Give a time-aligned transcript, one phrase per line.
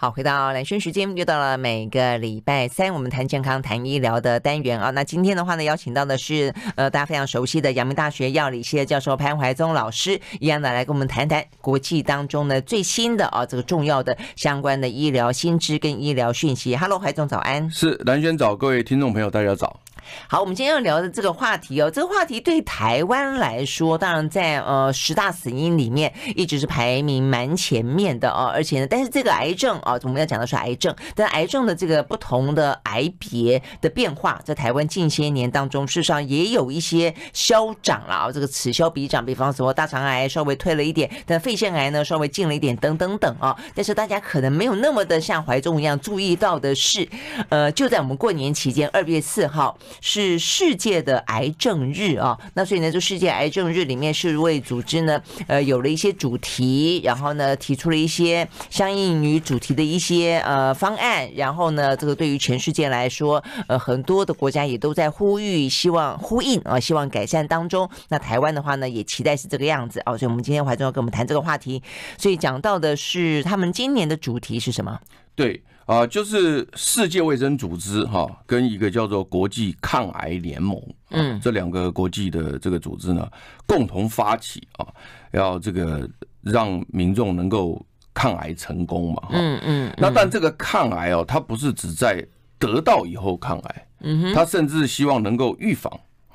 [0.00, 4.90] 好，回到蓝轩时间，又到了每个礼拜三我们谈健康、谈医疗的单元啊。
[4.90, 16.76] 那今天的话呢，邀请到的是呃大家非常熟悉的阳明大学药理系的教授潘怀宗老师，一样的来跟我们谈谈国际当中呢最新的啊这个重要的相关的医疗新知跟医疗讯息。
[16.76, 17.68] Hello，怀宗早安。
[17.68, 19.80] 是蓝轩早，各位听众朋友大家早。
[20.26, 47.08] 好，我们今天要聊的这个话题哦，这个话题对台湾来说，当然在呃十大死因里面一直是排名蛮前面的哦，而且呢，但是这个癌症啊，我们要讲的是癌症，但癌症的这个不同的癌别的变化，在台湾近些年当中，事实上也有一些消长了啊，这个此消彼长，比方说大肠癌稍微退了一点，但肺腺癌呢稍微进了一点，等等等啊，但是大家可能没有那么的像怀中一样注意到的是，
[47.48, 49.76] 呃，就在我们过年期间，二月四号。
[50.00, 67.88] 是世界的癌症日啊，那所以呢，就世界癌症日里面，世卫组织呢，呃，有了一些主题，然后呢，提出了一些相应于主题的一些呃方案，然后呢，这个对于全世界来说，呃，很多的国家也都在呼吁，希望呼应啊，希望改善当中。
[68.08, 71.82] 那台湾的话呢，也期待是这个样子啊，所以我们今天怀中要跟我们谈这个话题，
[72.16, 74.98] 所以讲到的是他们今年的主题是什么？
[75.34, 75.62] 对。
[75.88, 80.78] 啊，就是世界卫生组织哈，跟一个叫做国际抗癌联盟，
[81.12, 83.26] 嗯，这两个国际的这个组织呢，
[83.66, 84.86] 共同发起啊，
[85.32, 86.06] 要这个
[86.42, 89.94] 让民众能够抗癌成功嘛，嗯嗯。
[89.96, 92.22] 那但这个抗癌哦，它不是只在
[92.58, 95.90] 得到以后抗癌，嗯哼，它甚至希望能够预防，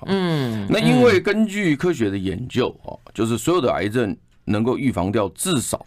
[0.08, 0.66] 嗯。
[0.68, 5.86] 那因为根据科学的研究哦，就是所有的癌症能够预防掉至少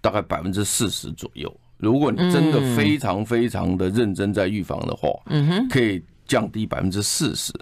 [0.00, 1.54] 大概百分之四十左右。
[1.84, 5.08] 如果你真的非常非常的认真在预防的话，
[5.70, 7.52] 可以降低百分之四十。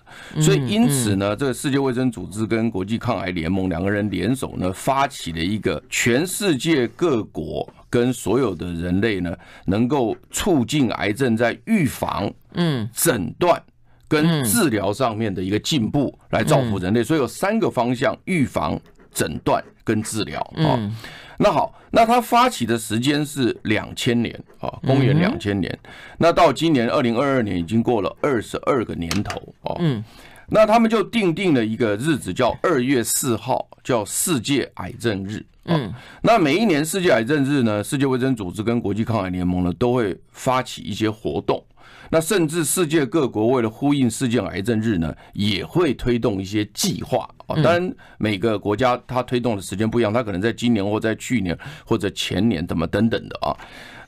[0.41, 13.61] 所以因此呢，这个世界卫生组织跟国际抗癌联盟两个人联手呢，发起了一个全世界各国跟所有的人类呢，能够促进癌症在预防、嗯诊断
[14.07, 17.03] 跟治疗上面的一个进步，来造福人类。
[17.03, 18.81] 所以有三个方向：预防、
[19.13, 20.79] 诊断跟治疗啊。
[21.43, 25.77] 那好，那它发起的时间是两千年啊，公元两千年。
[26.19, 29.77] 那到今年二零二二年，已经过了二十二个年头哦。
[29.81, 30.05] 嗯，
[30.49, 35.45] 那他们就定定了一个日子，叫二月四号，叫世界癌症日。
[35.65, 35.93] 嗯，
[36.23, 41.65] 那每一年世界癌症日呢，世界卫生组织跟国际抗癌联盟呢，都会发起一些活动。
[42.11, 47.55] 那甚至世界各国为了呼应世界癌症日呢，也会推动一些计划啊。
[47.63, 51.57] 当然，每个国家它推动的时间不一样，它可能在今年或在去年
[51.87, 53.57] 或者前年怎么等等的啊。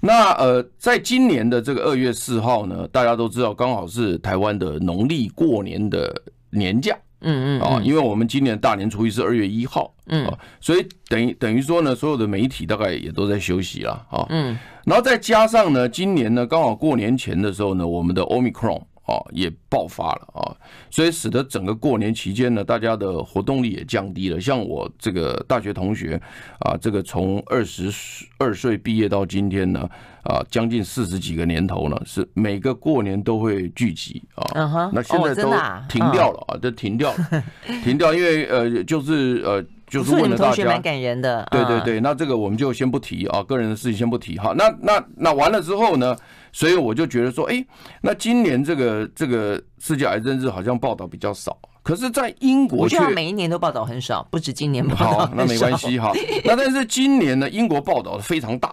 [0.01, 6.15] 那呃，在今年的这个二月四号呢，大家都知道，刚好是台湾的农历过年的
[6.51, 6.95] 年假。
[7.25, 10.31] 嗯嗯啊，因为我们今年大年初一是二月一号，嗯，
[10.61, 14.27] 所以等于等于说呢，所有的媒体大概也都在休息了啊。
[14.29, 20.57] 嗯，然后再加上呢，今年呢刚好过年前的时候呢，我们的 Omicron 啊也爆发了啊，
[20.91, 24.41] 所以使得整个过年期间呢，大家的活动力也降低了。
[24.41, 26.21] 像我这个大学同学
[26.61, 27.91] 啊，这个从二十
[28.39, 29.89] 二岁毕业到今天呢。
[30.25, 34.51] 啊，将近四十几个年头呢，是每个过年都会聚集啊。
[34.55, 35.51] 嗯哼，那现在都
[35.87, 37.45] 停掉了啊，都停掉了，
[37.85, 41.47] 停掉，因为呃，就是呃，就是问了大家，蛮感人的。
[41.51, 44.55] 对对对，那这个我们就先不提啊，个人的事情先不提哈。
[44.57, 46.17] 那那那完了之后呢，
[46.55, 47.67] 所以我就觉得说，哎，
[48.01, 55.19] 那今年这个这个世界癌症日好像报道比较少，可是，在英国却每一年都报道很少，不止今年报道。
[55.19, 56.13] 好，那没关系哈。
[56.47, 58.73] 那但是今年呢，英国报道的非常大。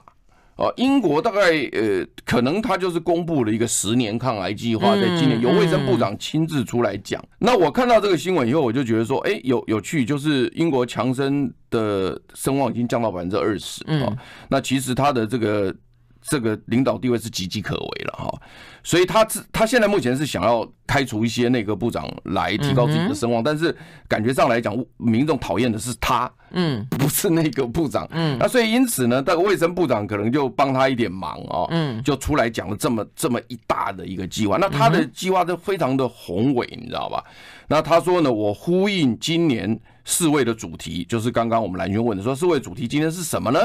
[0.57, 1.39] 啊，英国大概
[1.71, 7.19] 呃，可能他就是公布了一个十年抗癌计划，在今年由卫生部长亲自出来讲。
[7.39, 14.15] 那我看到这个新闻以后，我就觉得说，哎，有有趣，就是英国强生的声望已经降到百分之二十啊。
[14.49, 15.73] 那其实他的这个。
[16.21, 18.41] 这个领导地位是岌岌可危了哈，
[18.83, 23.75] 所以他他现在目前是想要开除一些内阁部长来提高自己的声望，但是
[24.07, 37.23] 感觉上来讲，民众讨厌的是他，嗯，不是内阁部长，嗯，那所以因此呢，这个卫生部长可能就帮他一点忙啊，嗯，就出来讲了这么这么一大的一个计划，那他的计划都非常的宏伟，你知道吧？
[37.67, 43.59] 那他说呢，我呼应今年世卫的主题，就是刚刚我们兰萱问的，说世卫主题今天是什么呢？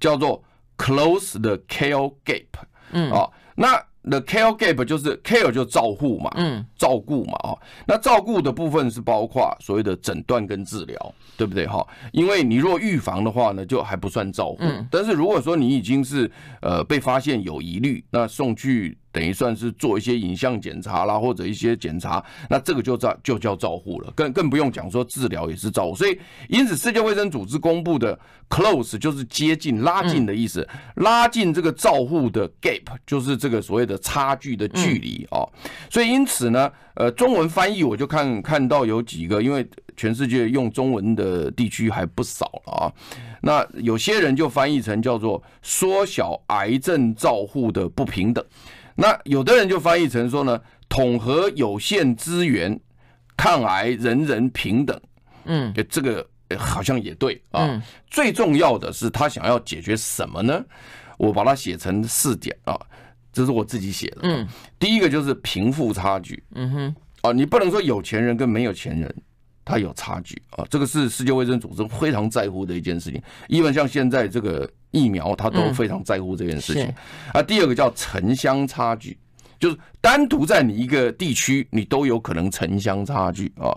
[0.00, 0.42] 叫做。
[0.76, 2.46] Close the care gap，
[2.92, 11.66] 嗯，哦，那 the care gap 就是 care 就照护嘛，嗯，照顾嘛，哦，那照顾的部分是包括所谓的诊断跟治疗，对不对？
[11.66, 14.58] 哈，因为你若预防的话呢，就还不算照护，
[14.90, 16.30] 但是如果说你已经是
[16.60, 25.94] 呃被发现有疑虑，那送去等于算是做一些影像检查啦，或者一些检查，那这个就叫就叫照护了，更更不用讲说治疗也是照护。
[25.94, 26.18] 所以
[26.48, 28.18] 因此世界卫生组织公布的
[28.48, 35.46] close 就是接近、拉近的意思，拉近这个照护的 gap 就是这个所谓的差距的距离啊。
[35.88, 39.64] 所以因此呢，呃，中文翻译我就看看到有几个，因为
[39.96, 42.90] 全世界用中文的地区还不少啊。
[43.42, 48.44] 那有些人就翻译成叫做缩小癌症照护的不平等。
[48.94, 52.78] 那有的人就翻译成说呢，统合有限资源，
[53.36, 55.00] 抗癌人人平等。
[55.46, 56.26] 嗯，这个
[56.56, 57.82] 好像也对啊。
[58.06, 60.64] 最重要的是他想要解决什么呢？
[61.18, 62.78] 我把它写成四点啊，
[63.32, 64.20] 这是我自己写的。
[64.22, 64.46] 嗯，
[64.78, 66.42] 第一个就是贫富差距。
[66.54, 69.14] 嗯哼，啊，你不能说有钱人跟没有钱人
[69.64, 73.22] 他有差距啊，这个是世界卫生组织非常在乎的一件事情。
[73.48, 74.70] 因为像现在这个。
[74.94, 76.84] 疫苗，它都非常在乎这件事情。
[77.32, 79.18] 啊，第二个叫城乡差距，
[79.58, 83.72] 就是单独在你一个地区，你都有可能城乡差距啊。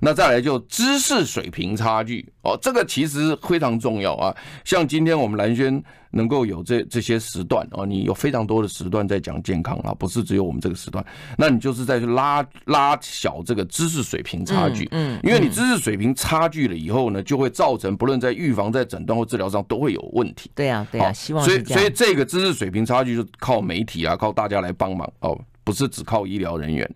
[0.00, 4.32] 那再来就知识水平差距哦，这个其实非常重要啊。
[4.64, 5.82] 像今天我们蓝轩
[6.12, 11.04] 能够有这这些时段哦，你有非常多的时段在讲健康啊，不是只有我们这个时段，
[11.36, 14.86] 那你就是在去拉拉小这个知识水平差距。
[14.92, 20.48] 嗯，因为你知识水平差距了以后呢，就会造成不论在预防、在诊断或治疗上都会有问题。
[20.54, 25.36] 对啊，对啊，希望所以所以这个知识水平差距就靠媒体啊，靠大家来帮忙哦。
[25.64, 26.88] 不是只靠医疗人员，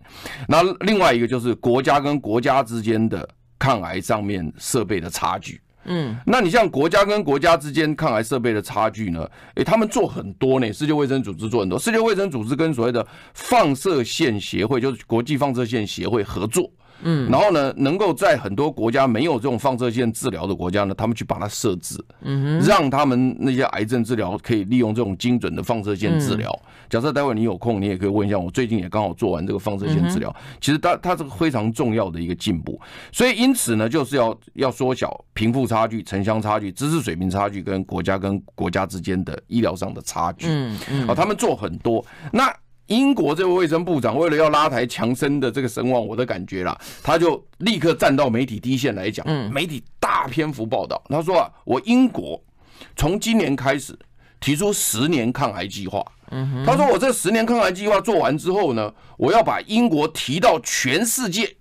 [0.47, 3.27] 那另外一个就是国家跟国家之间的
[3.57, 5.61] 抗癌上面设备的差距。
[5.89, 9.25] 嗯，那你像国家跟国家之间抗癌设备的差距呢？
[9.55, 10.73] 诶，他们做很多呢。
[10.73, 16.69] 世界卫生组织做很多，世界卫生组织跟所谓的放射线协会，就是国际放射线协会合作。
[17.03, 26.51] 嗯，然后呢，能够在很多国家没有这种放射线治疗的国家呢，他们去把它设置，嗯，让他们那些癌症治疗可以利用这种精准的放射线治疗。
[26.89, 30.33] 假设待会你有空，你也可以问一下我，最近也刚好做完这个放射线治疗。
[30.61, 32.79] 其实它它是个非常重要的一个进步。
[33.11, 40.47] 所以因此呢，就是要要缩小贫富差距、城乡差距、知识水平差距跟国家跟国家之间的医疗上的差距。
[40.49, 42.51] 嗯嗯，啊他们做很多那。
[42.87, 51.01] 英国这位卫生部长为了要拉抬强生的这个声望，我的感觉啦，他就立刻站到媒体第一线来讲，媒体大篇幅报道。
[51.09, 52.41] 他说啊，我英国
[52.95, 53.97] 从今年开始
[54.39, 56.05] 提出十年抗癌计划。
[56.65, 61.56] 他说我这十年抗癌计划做完之后呢，我要把英国提到全世界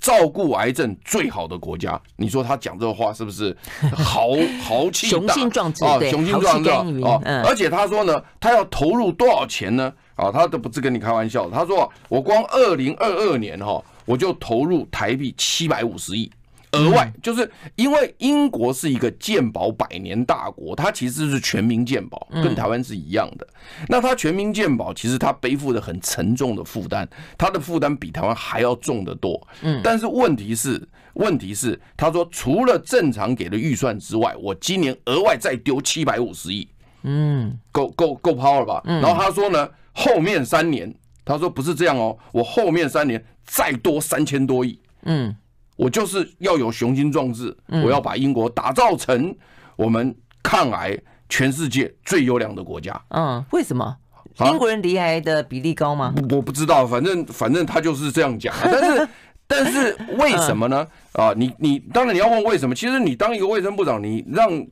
[0.00, 2.00] 照顾癌症最好的国家。
[2.16, 3.56] 你说他讲这话是不是
[3.94, 4.30] 豪
[4.62, 5.18] 豪气大？
[5.18, 7.20] 雄心壮志啊，雄心壮志啊！
[7.44, 9.92] 而且他说呢，他要投入多少钱呢？
[10.16, 11.48] 啊，他都不是跟你开玩笑。
[11.50, 16.30] 他说，我光二零二二年哈，我就投入台币七百五十亿，
[16.72, 23.46] 额外就是因为英国是一个健保百年大国，它其实是全民健保，跟台湾是一样的。
[23.88, 29.40] 那它全民健保其实它背负的很沉重的负担，它的负担比台湾还要重得多。
[29.62, 36.68] 嗯，但是问题是，问题是，他说除了正常给的预算之外，我今年额外再丢七百五十亿，
[37.02, 38.82] 嗯，够够够抛了吧？
[38.84, 39.68] 然后他说呢？
[39.92, 40.94] 后面三年，
[41.24, 45.34] 他说不是这样哦，我后面三年再多三千多亿，嗯，
[45.80, 49.34] 我就是要有雄心壮志，我要把英国打造成
[49.76, 50.94] 我们抗癌
[51.30, 53.00] 全世界最优良的国家。
[53.08, 53.96] 嗯，为什么？
[54.44, 56.14] 英国人离癌的比例高吗？
[56.30, 58.54] 我不知道，反正反正他就是这样讲。
[58.62, 59.08] 但是
[59.48, 60.86] 但是为什么呢？
[61.12, 62.74] 啊，你你当然你要问为什么？
[62.74, 64.66] 其实你当一个卫生部长，你让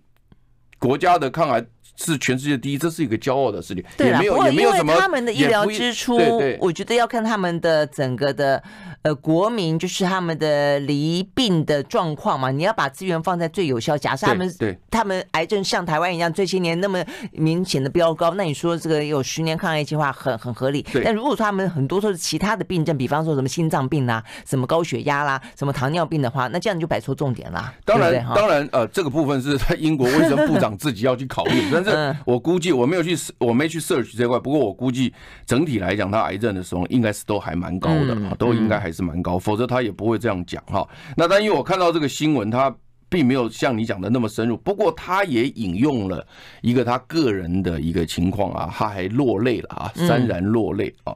[0.78, 1.64] 国家的抗癌。
[2.00, 3.82] 是全世界第一，这是一个骄傲的事情。
[3.96, 8.62] 对，也没有也没有什么他们的医疗支出，对对我觉得要看他们的整个的。
[9.02, 13.96] 呃，国民就是他们的离病的状况嘛，你要把资源放在最有效。
[13.96, 20.84] 假设他们对他们癌症像台湾一样，这些年那么明显的飙高，那你说这个有十年抗癌计划很很合理。
[21.04, 27.72] 但如果说他们很多都是其他的病症，比方说什么心脏病啦、什么高血压啦、什么糖尿病的话，那这样你就摆错重点啦。
[27.84, 31.62] 当然，当然，呃，这个部分是在英国卫生部长自己要去考虑。
[31.72, 34.40] 但是我估计我没有去，我没去 search 这块。
[34.40, 35.14] 不过我估计
[35.46, 38.87] 整体来讲，他癌症的时候应该是都还蛮高的，都应该还。
[38.88, 40.88] 还是蛮高，否则他也不会这样讲哈。
[41.16, 42.74] 那但因为我看到这个新闻，他
[43.10, 44.56] 并没有像你讲的那么深入。
[44.56, 46.26] 不过他也引用了
[46.62, 51.14] 一个他个人的一个情况啊，他还落泪了啊，潸然落泪啊。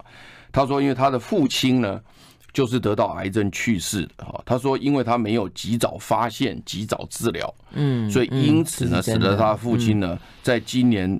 [0.52, 1.98] 他说，因为他的父亲呢，
[2.52, 4.42] 就是得到癌症去世的哈。
[4.44, 11.18] 他说，因为他没有及早发现、及早治疗，嗯，所以因此呢，使得他父亲呢，在今年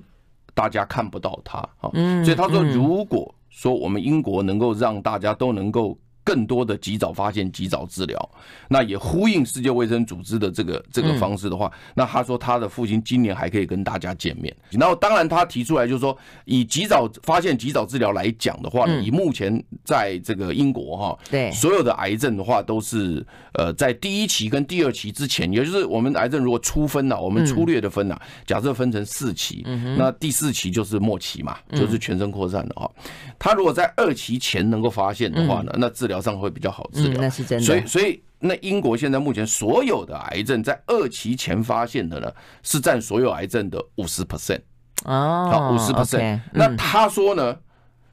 [0.53, 1.89] 大家看不到他啊。
[2.23, 8.29] 所以他说，如果说我们英国能够让大家都能够更多的及早发现、及早治疗，
[8.69, 14.55] 那也呼应世界卫生组织的这个这个方式的话，那他说他的父亲今年还可以跟大家见面。
[14.71, 23.25] 然后当然他提出来就是说，以及早发现、及早治疗来讲的话，以目前在这个英国哈，对所有的癌症的话都是
[23.55, 29.65] 呃在第一期跟第二期之前，也就是我们癌症如果粗分呐，我们粗略的分呐，假设分成四期，
[29.97, 32.89] 那第四期就是末期嘛，就是全身扩散的哈。
[33.37, 36.12] 他如果在二期前能够发现的话呢，那治疗。
[36.13, 37.65] 疗上会比较好治疗，那是真的。
[37.65, 44.59] 所以，所以那英国现在目前所有的癌症在二期前发现的呢，是占所有癌症的五十 percent
[45.05, 46.39] 哦，好，五十 percent。
[46.53, 47.57] 那他说呢，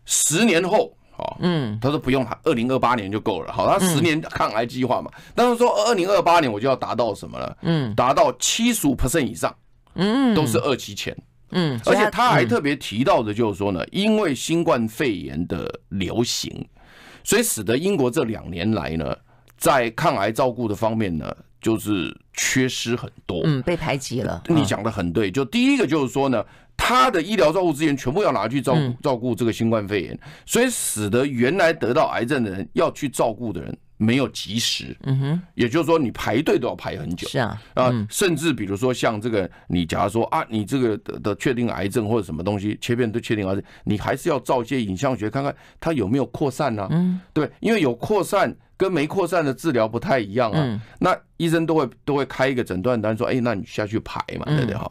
[0.06, 3.52] 十年后，好，嗯，他说不用，他二零二八年就够了。
[3.52, 7.56] 好，他十年抗癌计划嘛，但是说二零二八年我就要达到什么了？
[7.62, 9.54] 嗯，达到七十五 percent 以上，
[9.94, 11.14] 嗯，都是二期前，
[11.50, 16.66] 嗯，而且他还特别提到的就是说呢，因为新冠肺炎的流行。
[17.24, 19.16] 所以使得英国这两年来呢，
[19.56, 24.42] 在抗癌照顾的方面呢，就是缺失很多，嗯，被排挤了。
[24.48, 26.44] 你讲的很对，就第一个就是说呢，
[26.76, 33.76] 他的医疗照顾资源全部要拿去照顾照顾这个新冠肺炎，所以使得原来得到癌症的人要去照顾的人。
[34.02, 46.88] 没有及时，嗯哼，也就是说你排队都要排很久，是啊，啊，甚至比如说像这个，你假如说啊，你这个的的确定癌症或者什么东西切片都确定癌症，你还是要照一些影像学看看它有没有扩散呢？
[46.90, 50.80] 嗯，对，因为有扩散跟没扩散的治疗不太一样啊。
[50.98, 54.74] 那医生都会都会开一个诊断单说，哎，那你下去排嘛，对不对？
[54.74, 54.90] 哈，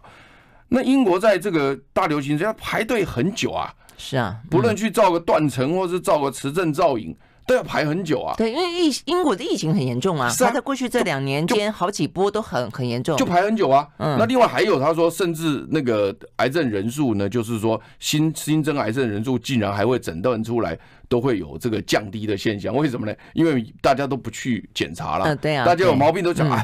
[0.68, 7.18] 那英国在这个大流行之下排队很久啊，是啊，不论去照个断层或是照个磁振造影。
[7.50, 8.36] 都要排很久啊！
[8.38, 13.88] 对，因为疫英国的疫情很严重啊，他在过去这两年间好几波都很很严重，就排很久啊。
[13.98, 20.78] 嗯，那另外还有他说，甚至那个癌症人数呢，就是说新新增癌症人数竟然还会诊断出来
[21.08, 23.14] 都会有这个降低的现象，为什么呢？
[23.34, 26.64] 因为大家都不去检查了，对啊，大家有毛病都讲啊，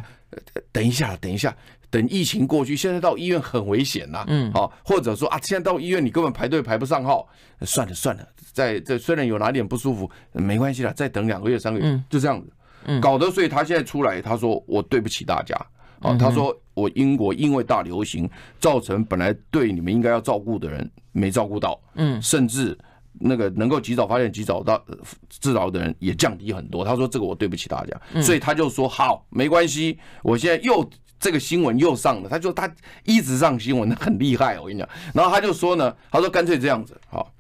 [0.72, 1.56] 等一下，等一下。
[1.92, 4.26] 等疫情过去，现在到医院很危险呐。
[4.28, 7.26] 嗯，好，或者说啊，现在到医院你根本排队排不上号，
[7.62, 12.52] 算了算了，在这虽然有哪点不舒服，没关系了，再等两个月三个月，就这样子。
[12.86, 15.56] 嗯，搞得所以他现在出来，他说我对不起大家
[16.02, 22.78] 啊，他说我英国因为大流行造成本来对你们应该要照顾的人没照顾到，嗯，甚至
[23.20, 24.84] 那个能够及早发现、及早到
[25.30, 26.84] 治疗的人也降低很多。
[26.84, 30.90] 他说这个我对不起大家，所以他就说好，没关系，我现在又。
[31.18, 32.70] 这个新闻又上了，他就他
[33.06, 34.60] 一直上新闻，很厉害。
[34.60, 37.32] 我跟你讲，然后他就说呢，他说干脆这样子，好，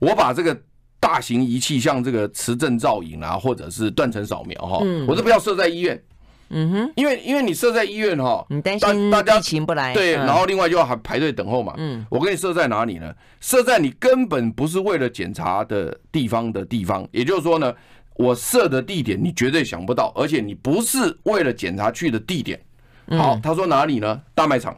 [0.00, 0.58] 我把这个
[0.98, 6.02] 大型仪器，像这个磁振造影啊，或者是断层扫描哈，我都不要设在医院，
[6.52, 13.12] 嗯哼，因为因为你设在医院哈，你担心大家疫情不来，对，然后另外就要还排队等候嘛，嗯，我给你设在哪里呢？
[13.40, 17.74] 设在你根本不是为了检查的地方的地方，也就是说呢，
[18.16, 22.60] 我设的地点你绝对想不到，而且你不是为了检查去的地点。
[23.18, 24.20] 好，他说哪里呢？
[24.34, 24.74] 大卖场，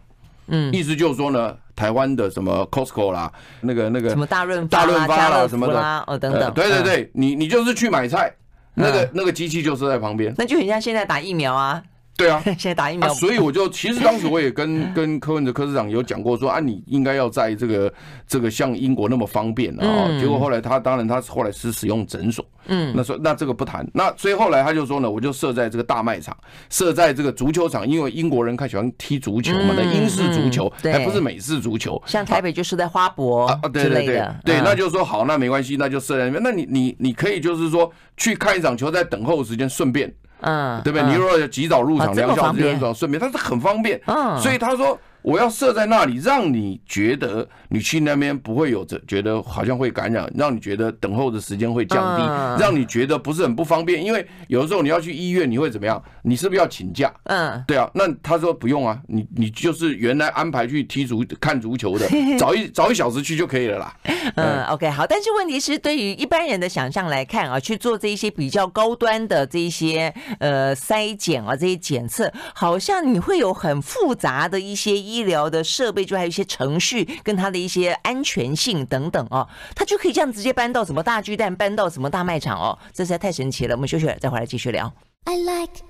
[0.47, 8.33] 嗯，意思就是说呢，台湾的什么 Costco 啦，那个那个什么大润大润发啦什么的，哦等等，对对对，你你就是去买菜，
[8.75, 11.83] 那个那个机器就是在旁边，那就很像现在打疫苗啊。
[12.16, 17.92] 对啊， 现在打疫苗，所以我就其实当时我也跟 跟柯文哲柯市长有讲过说啊，你应该要在这个
[18.26, 20.09] 这个像英国那么方便啊。
[20.21, 23.85] 结果后来他当然他后来是使用诊所，嗯，那说那这个不谈。
[23.92, 26.37] 那所以后来他就说呢，我就设在这个大卖场，
[26.71, 32.00] 设在这个足球场，因为英国人看喜欢踢足球嘛，那英式足球还不是美式足球。
[32.06, 36.42] 像台北就是在花博啊，对对对，对，那就是说好，那没关系，那就设在那边。
[36.42, 40.12] 那你你你可以就是说去看一场球，在等候时间顺便。
[40.41, 41.09] 嗯，对不对？
[41.09, 44.00] 你如果及早入场，两小时就能顺便，他是很方便。
[44.07, 44.99] 嗯，所以他说。
[45.25, 54.04] 我要设在那里，让你觉得你去那边不会有这觉得好像会感染，让你觉得等候的时间会降低，让你觉得不是很不方便。
[54.04, 56.02] 因为有的时候你要去医院，你会怎么样？
[56.25, 57.11] 你是不是要请假？
[57.25, 57.90] 嗯，对啊。
[57.95, 62.07] 那他说不用啊，你你就是原来安排去踢足看足球的，
[62.38, 63.97] 早一早一小时去就可以了啦。
[64.35, 65.07] 嗯，OK，好。
[65.07, 75.13] 但是问题是，对于一般人的想象来看啊，去做这一些比较高端的这一些呃筛检啊，这些检测，好像你会有很复杂的一些。
[75.14, 83.75] 医疗的设备就还有一些程序，跟它的一些安全性等等哦，它就可以这样直接搬到什么大巨蛋，搬到什么大卖场哦，这实在太神奇了。
[83.75, 84.92] 我们休息了，再回来继续聊。
[85.25, 85.80] I like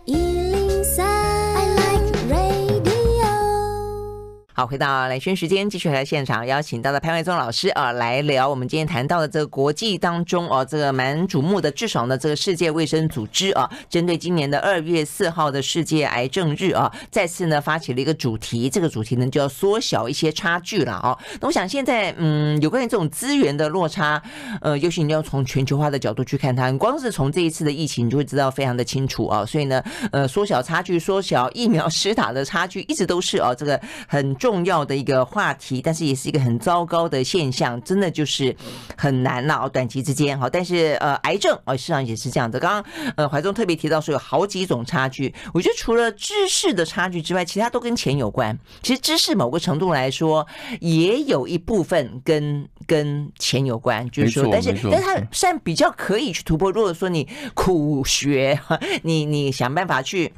[4.56, 21.18] 好，回到来宣时间，继续来现场邀请到的潘伟宗老师啊，来聊我们今天谈到的这个国际当中哦，这个蛮瞩目的，至少呢，这个世界卫生组织啊，针对今年的二月四号的世界癌症日啊，再次呢发起了一个主题，这个主题呢就要缩小一些差距了啊。
[21.40, 24.22] 那我想现在嗯，有关于这种资源的落差，
[24.60, 29.44] 呃，尤其你要从全球化的角度去看它，你光是从这一次的疫情，你就会知道非常的清楚啊。
[29.44, 29.82] 所以呢，
[30.12, 34.32] 呃，缩小差距，缩小疫苗施打的差距，一直都是啊，这个很。
[34.44, 38.54] 重要的一个话题，但是也是一个很糟糕的现象，真的就是
[38.94, 40.50] 很难呐哦，短期之间哈。
[40.52, 42.60] 但是呃，癌症哦，实际上也是这样的。
[42.60, 48.54] 刚刚呃，怀中特别提到说有好几种差距，我觉得除了知识的差距之外，其他都跟钱有关。
[48.82, 50.46] 其实知识某个程度来说，
[50.80, 56.70] 也有一部分跟跟钱有关，就是说，但是但是它算比较可以去突破。
[56.70, 58.60] 如果说你苦学，
[59.00, 60.30] 你你想办法去。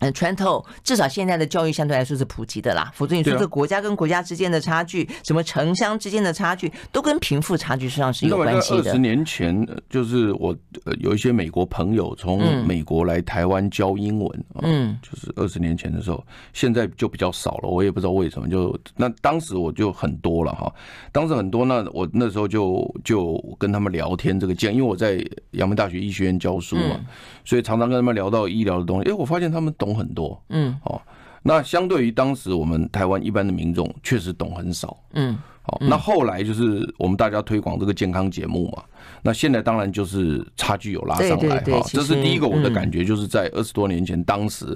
[0.00, 8.90] 嗯，穿透至少现在的教育相对来说是普及的啦，否则你说这个国家跟国家之间的差距，什么城乡之间的差距，都跟贫富差距实际上是有关系的。
[8.90, 10.54] 二十年前，就是我
[10.98, 16.22] 有一些美国朋友从美国来台湾教英文，嗯，就是二十年前的时候，
[16.52, 18.46] 现在就比较少了，我也不知道为什么。
[18.50, 20.70] 就那当时我就很多了哈，
[21.10, 27.00] 当时很多，那我那时候就就跟他们聊天这个讲，因为我在阳明大学医学院教书嘛，
[27.46, 29.10] 所以常常跟他们聊到医疗的东西。
[29.10, 29.85] 哎，我发现他们懂。
[29.86, 31.00] 懂很多，嗯，哦，
[31.42, 35.38] 那相对于当时我们台湾一般的民众，确实懂很少，嗯。
[35.62, 38.84] 好，那后来就是我们大家推广这个健康节目嘛。
[39.22, 44.66] 那现在当然就是差距有拉上来哈，这是第一个我的感觉，就是在二十多年前，当时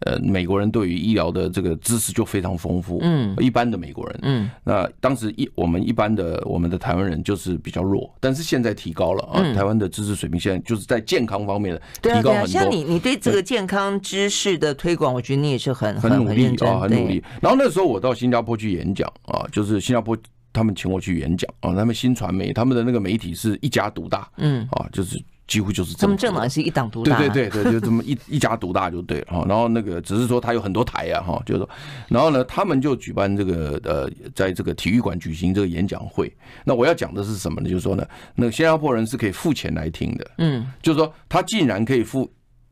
[0.00, 12.46] 呃美国人对于医疗的这个知识就非常丰富，嗯，一般的美国人，嗯，那当时一我们一般的我们的台湾人就是比较弱，但是现在提高了啊，台湾的知识水平现在就是在健康方面的提高很多。
[12.46, 17.22] 像你你对这个健康知识的推广，我觉得你也是很很努力啊，很努力。
[17.40, 20.16] 然后那时候我到新加坡去演讲啊，就是新加坡。
[20.56, 29.44] 他们请我去演讲啊，他们新传媒，他们的那个媒体是一家独大，嗯啊，就是几乎就是他们政党是一党独大，对对对对， 就这么一一家独大就对了哈。
[29.46, 31.68] 然后那个只是说他有很多台啊哈，就是说，
[32.08, 36.34] 然后呢，他们就举办这个呃，在这个体育馆举行这个演讲会。
[36.64, 37.68] 那我要讲的是什么呢？
[37.68, 42.28] 就是说呢，那个新加坡人是可以付钱来听的，嗯，就是说他竟然可以付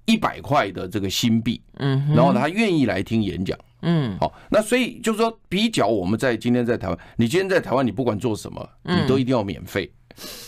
[0.06, 3.56] 一百块的这个新币，嗯，然后他愿意来听演讲。
[3.84, 9.90] 嗯，好，那所以就是说，比较我们在今天在台湾，你今天在台湾，你不管做什么，你都一定要免费。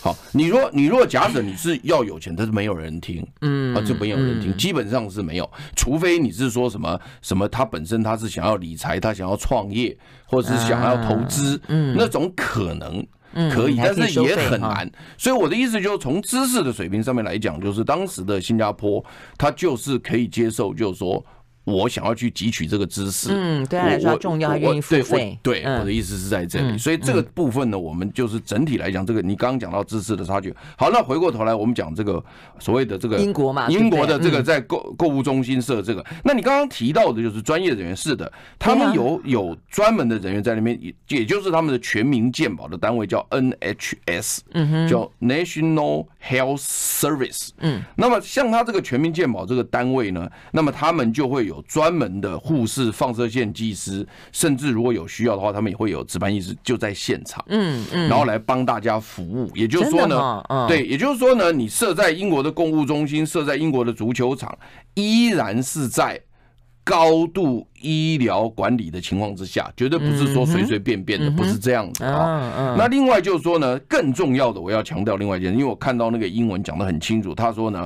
[0.01, 13.05] 好，你若你若假设你是要有钱，但是没有人听，嗯，啊，就没有人听，基本上是没有，除非你是说什么什么，他本身他是想要理财，他想要创业，或者是想要投资，嗯，那种可能
[13.51, 14.89] 可以，但是也很难。
[15.17, 19.03] 所以我的意思就是，从知识的水平上面来讲，就是当时的新加坡，
[19.37, 21.23] 他就是可以接受，就是说。
[21.67, 25.37] 我想要去汲取这个知识，嗯，对他来说重要，他愿意付费。
[25.43, 30.55] 对，我的意思是在这里，所以这个部分呢，我们就是整体来讲，这个你刚刚讲到知识的差距。
[30.77, 32.23] 好，那回过头来，我们讲这个
[32.57, 51.56] 所谓的这个英国嘛，英国的这个在购购物中心设这个，那你刚刚提到的就是专业人员，是的，他们有有专门的人员在那边，也也就是他们的全民健保的单位叫 NHS，嗯哼，叫 National Health Service，嗯，那么像他这个全民健保这个单位呢，那么他们就会有。
[51.63, 59.49] 专门的护士、放射线技师，甚至如果有需要的话，他们也会有值班医师就在现场，嗯嗯，然后来帮大家服务。
[59.55, 64.57] 也就是说呢，对，也就是说呢，你设在英国的购物中心，设在英国的足球场，
[64.93, 66.19] 依然是在
[66.83, 72.75] 高度医疗管理的情况之下，绝对不是说随随便便的，不是这样的啊。
[72.77, 77.85] 那另外就是说呢，更重要的，我要强调另外一件事，因为我看到那个英文讲的很清楚，他说呢，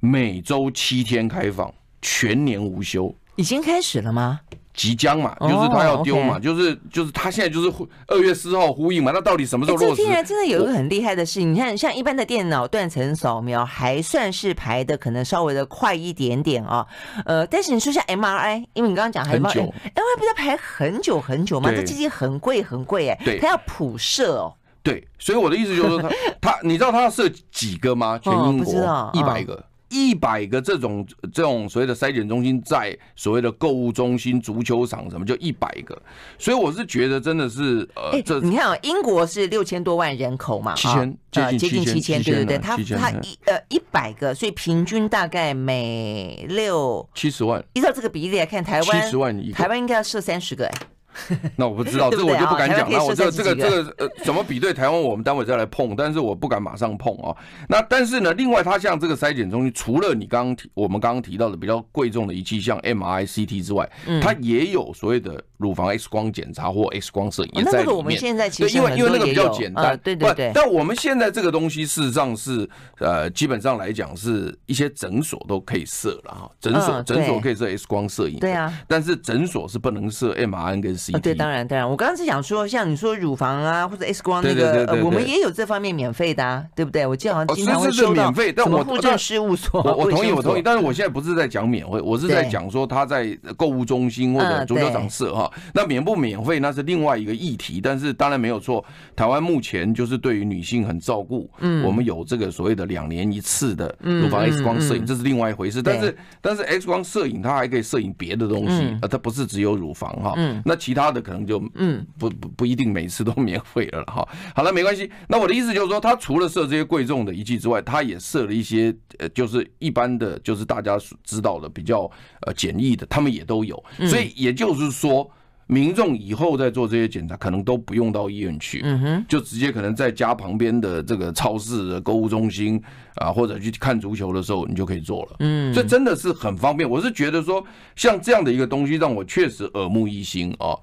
[0.00, 1.72] 每周七天开放。
[2.02, 4.40] 全年无休，已经开始了吗？
[4.74, 7.70] 即将嘛，就是他要丢嘛，就是就是他现在就是
[8.06, 9.96] 二月四号呼应嘛，那到底什么时候落实？
[9.96, 16.86] 这现在真的有一个很厉害的事，你看，像一般的电脑断层扫描还算是排的可能稍微的快一点点啊，
[17.26, 21.70] 呃，但是你说像 MRI，因为你刚刚讲还 MRI，MRI 不是要排很久很久吗？
[21.70, 24.54] 这机器很贵很贵哎，对，它要普射哦。
[24.82, 26.08] 对，所以我的意思就是说，他
[26.40, 28.18] 他你知道他要设几个吗？
[28.24, 29.62] 全英国一百个。
[29.92, 36.00] 一百个这种这种所谓的筛检中心，在所谓的购物中心、足球场什么，就一百个。
[36.38, 47.62] 所以我是觉得真的是呃，这你看啊，英国是六千多万人口嘛，七千接近七千，对对对，他他一呃一百个，所以平均大概每六七十万。
[47.74, 50.72] 依照这个比例来看，台湾七十万台湾应该要设三十个哎。
[51.56, 52.90] 那我不知道，这个我就不敢讲。
[52.90, 55.00] 那我这个这个这个呃，怎么比对台湾？
[55.00, 57.34] 我们单位再来碰，但是我不敢马上碰啊。
[57.68, 63.88] 那但是呢，另外它像这个筛检中心，除了你刚刚提我们刚刚提到的比较贵重的仪器，像 MRI、CT 之外，
[64.20, 67.96] 它也有所谓的乳房 X 光检查或 X 光摄影也在里面。
[67.96, 70.50] 我们现在其实因为因为那个比较简单，对对对。
[70.54, 78.72] 但我们现在这个东西事实上是呃，基本上来讲是一些诊所都可以设了哈，诊所诊所可以设 X 光摄影，对啊。
[78.86, 81.20] 但是诊所是不能设 MRI 跟 CT。
[81.20, 81.88] 对，当然当然。
[81.88, 87.06] 我刚刚是想说，像你说乳房啊，或者 X 光那个，我们也有这方面免费的，啊，对不对？
[87.06, 89.82] 我记得好像经常会收到什么护照事务所。
[89.82, 90.62] 我我同意，我同意。
[90.62, 95.50] 但是我现在不是在讲免费，我是在讲说他在购物中心或者足球场设哈。
[95.74, 97.80] 那免不免费那是另外一个议题。
[97.82, 98.84] 但是当然没有错，
[99.16, 101.50] 台湾目前就是对于女性很照顾。
[101.58, 105.82] 嗯，我们有这个所谓的两年一次的乳房 X 光摄影，这是另外一回事。
[105.82, 110.34] 但是但是 X 光摄影它还可以摄影别的东西，呃，它不是只有乳房哈。
[110.36, 111.62] 嗯，那其他的可能就。
[111.74, 114.26] 嗯，不不不一定每次都免费了哈。
[114.54, 115.10] 好了，没关系。
[115.28, 122.10] 那我的意思就是说，他除了设这些贵重的仪器之外，他也设了一些呃，就是一般的，就是大家知道的比较
[122.46, 123.82] 呃简易的，他们也都有。
[124.08, 125.30] 所以也就是说，
[125.66, 132.82] 民众以后在做这些检查，可能都不用到医院去，嗯哼，就直接可能在家旁边的这个超市的购物中心
[133.14, 135.36] 啊，或者去看足球的时候，你就可以做了。
[135.38, 136.88] 嗯，这真的是很方便。
[136.88, 137.64] 我是觉得说，
[137.96, 140.76] 像这样的一个东西，让我确实耳目一新啊。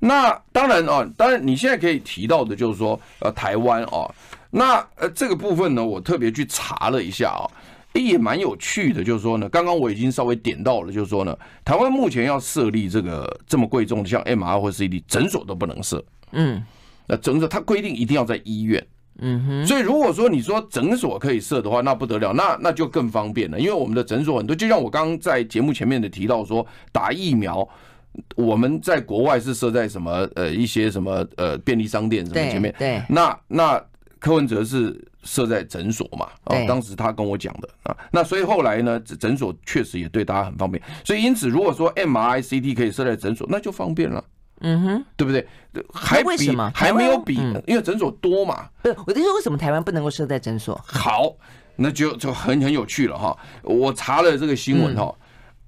[0.00, 4.10] 那当然啊，当然你现在可以提到的，就是说，呃，台湾啊，
[4.50, 7.46] 那呃这个部分呢，我特别去查了一下啊，
[8.00, 16.62] 也蛮有趣的，就是说呢，刚刚我已经稍微点到了，就是说呢，台湾目前要设立这个这么贵重的，像 MR 或 CD，诊所都不能设，嗯，
[17.06, 18.86] 那诊所它规定一定要在医院，
[19.18, 27.68] 嗯哼，所以如果说你说诊所可以设的话，那不得了，那那就更方便了，因为我们的诊所很多，就像我刚刚在节目前面的提到说，打疫苗。
[28.36, 33.02] 我们在国外是设在什么呃一些什么呃便利商店什么前面，对，对。
[33.08, 33.82] 那那
[34.22, 36.28] 柯文哲是设在诊所嘛？
[36.44, 40.80] 啊，当时他跟我讲的啊，那所以后来呢，诊所确实也对大家很方便。
[41.04, 44.24] 所以因此，如果说 MRI CT 可以设在诊所，那就方便了。
[44.60, 45.44] 嗯哼，对不对？
[45.92, 47.34] 还为什么还没有比？
[47.66, 48.68] 因为诊所多嘛。
[48.80, 50.80] 不，我就说为什么台湾不能够设在诊所？
[50.86, 51.34] 好，
[51.74, 53.36] 那就就很很有趣了哈。
[53.64, 55.12] 我查了这个新闻哈，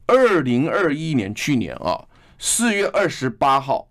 [0.06, 2.00] 二零二一年去年啊。
[2.38, 3.88] 四月二十八号，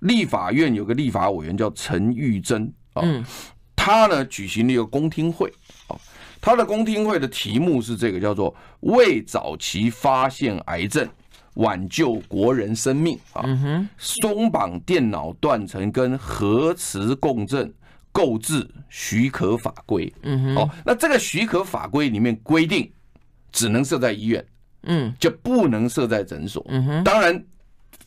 [0.00, 3.02] 立法院有个立法委员叫陈玉珍啊，
[3.84, 5.52] 他呢举行了一个公听会。
[5.88, 5.96] 啊，
[6.40, 11.06] 他的公听会的题目是这个叫做“为早期发现癌症，
[11.56, 13.44] 挽救国人生命”啊，
[13.98, 17.70] 松绑电脑断层跟核磁共振
[18.10, 22.90] 购置许可法规，嗯哦，那这个许可法规里面规定，
[23.52, 24.42] 只能设在医院，
[24.84, 27.44] 嗯，就不能设在诊所，嗯哼，当然。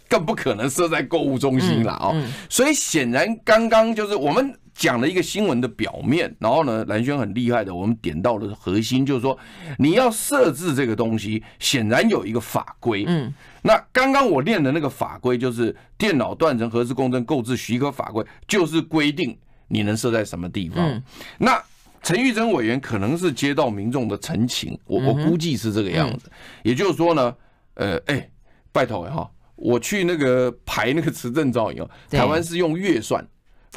[0.10, 2.16] 更不可能设在购物中心了哦！
[2.50, 9.38] 所以显然刚刚就是我们讲了一个新闻的表面，然后呢，蓝轩很厉害的，我们点到了核心，就是说
[9.80, 13.04] 你要设置这个东西，显然有一个法规。
[13.08, 19.36] 嗯，那刚刚我念的那个法规就是电脑断层核磁共振购置许可法规，就是规定
[19.68, 21.04] 你能设在什么地方。
[21.40, 21.60] 那
[22.04, 26.32] 陈玉珍委员可能是接到民众的陈情，我我估计是这个样子。
[26.62, 27.36] 也就是说呢，
[27.74, 28.30] 呃，哎，
[28.72, 29.28] 拜托哈。
[29.56, 33.28] 我去那个排那个磁振造影，台湾是用月算，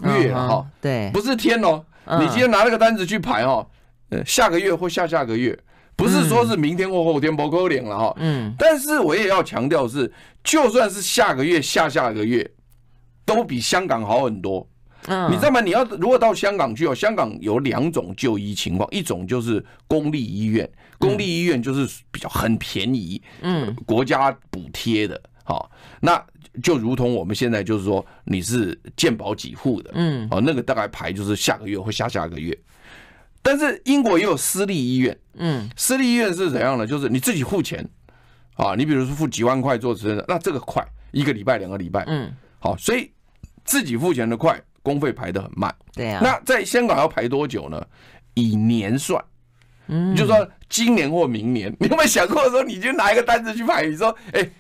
[0.02, 1.84] 月哈，对，不是天哦。
[2.18, 3.64] 你今天拿那个单子去排哦，
[4.08, 5.56] 呃，下个月或下下个月，
[5.94, 8.14] 不是说是明天或后天不可能了哈。
[8.18, 8.52] 嗯。
[8.58, 12.50] 但是我也要强调是，就算是下个月、下下个月，
[13.24, 14.66] 都比香港好很多。
[15.06, 15.30] 嗯。
[15.30, 15.60] 你知道吗？
[15.60, 25.20] 你要如果到香港去哦，香港有两种就医情况，一种就是公立医院，公立医院就是比较很便宜，嗯，国家补贴的。
[25.44, 26.20] 好，那
[26.62, 32.56] 就如同我们现在就是说，你是健保给付的，嗯，哦，那个大概排就是下个月或下下个月。
[33.42, 36.86] 但是英国也有私立医院，嗯，私立医院是怎样的？
[36.86, 37.88] 就是你自己付钱，
[38.54, 43.10] 啊，你比如说付几万块做实验，那这个快，一个礼拜、两个礼拜，嗯，好，所以
[43.64, 46.20] 自己付钱的快，公费排的很慢，对呀。
[46.22, 47.82] 那在香港要排多久呢？
[48.34, 49.24] 以年算，
[49.86, 53.86] 嗯，就说今年或明年， 你有没有想过说，你就拿一个单子去排？
[53.86, 54.50] 你说，哎。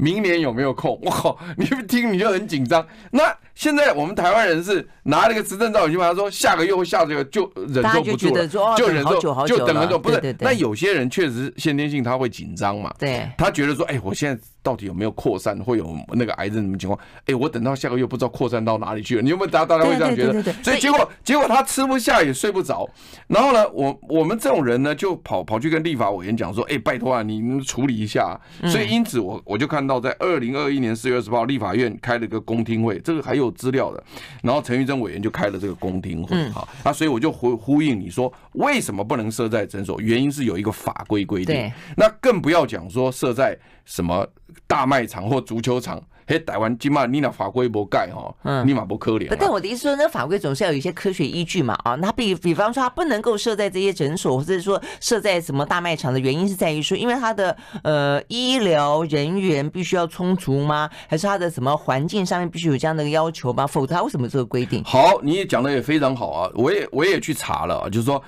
[0.00, 0.98] 明年有没有空？
[1.02, 2.86] 我靠，你不听你就很紧张。
[3.12, 9.98] 那现在我们台湾人是拿了个磁振造影机，他说下个月或下个月就忍受不住了，就忍受就等很久。
[9.98, 12.90] 不是，那有些人确实先天性他会紧张嘛。
[12.98, 16.98] 对，他觉得说，哎，我现在到底有没有扩散，会有那个癌症什么情况？
[17.26, 19.20] 哎，我等到下个月不知道扩散到哪里去了。
[19.20, 20.42] 你有没有大家大家会这样觉得？
[20.62, 22.88] 所以结果结果他吃不下也睡不着。
[23.26, 28.40] 然后呢，我我们这种人呢，就跑跑去跟立法委员讲说：“哎，拜托啊，你们处理一下。”
[28.72, 34.02] 所以因此我我就看到在二零二一年四月二十八号，立法院开了个公听会，这个还有资料的。
[34.42, 40.00] 然后陈玉珍委员就开了这个公听会，好，那所以我就呼呼应你说，为什么不能设在诊所？
[40.00, 41.70] 原因是有一个法规规定。
[41.96, 44.26] 那更不要讲说设在什么。
[44.66, 49.34] 大卖场或足球场，嘿，台湾起码你那法规不盖哈，嗯，你嘛不可怜。
[49.36, 60.88] 但我的意思说，那法规总是要有一些科学依据嘛，啊，那比比方说，它不能够设在这些诊所，或者是说设在什么大卖场的原因是在于说，因为它的呃医疗人员必须要充足吗？
[61.08, 63.66] 还是它的什么环境上面必须有这样的一个要求吗？
[63.66, 64.84] 否则它为什么这个规定？
[64.84, 68.22] 好，你也讲的也非常好啊，我也我也去查了，就是说。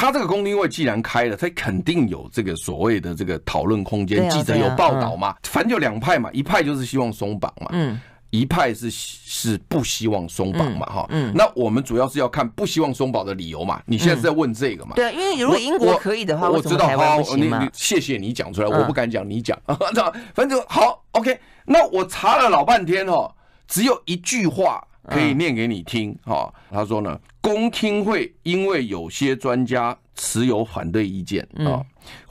[0.00, 4.30] 他这个公听会既然开了，他肯定有这个所谓的这个讨论空间。
[4.30, 5.36] 记者有报道嘛？
[5.42, 11.30] 反正就两派嘛，一派就是希望松绑嘛，嗯，一派是是不希望松绑嘛，哈，嗯。
[11.34, 13.82] 那我们主要是要看不希望松绑的理由嘛。
[13.84, 14.94] 你现在是在问这个嘛？
[14.96, 16.88] 对，因为如果英国可以的话，我知道。
[16.96, 19.58] 好，你你谢谢你讲出来，我不敢讲，你讲。
[20.32, 21.38] 反正好，OK。
[21.66, 23.30] 那我查了老半天哦，
[23.68, 24.82] 只有一句话。
[25.08, 31.82] 可以念给你听哈，他说呢，公听会因为有些专家持有反对意见啊，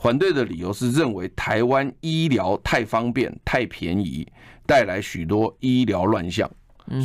[0.01, 4.27] 反对的理由是认为台湾医疗太方便、太便宜，
[4.65, 6.49] 带来许多医疗乱象，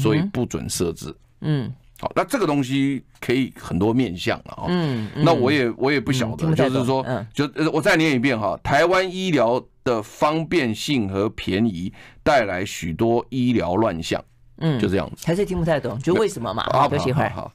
[0.01, 1.15] 所以不准设置。
[1.41, 4.67] 嗯，好，那这个东西可以很多面向了啊。
[4.69, 14.23] 嗯，那我也我也不晓得，就是说，就我再念一遍哈，台湾医疗的方便性和便宜带来许多医疗乱象。
[14.59, 16.65] 嗯，就这样子，还是听不太懂，就为什么嘛？
[16.73, 17.31] 好，休息一会儿。
[17.31, 17.53] 好。